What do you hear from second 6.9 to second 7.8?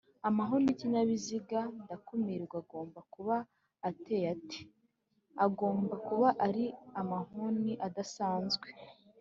amahoni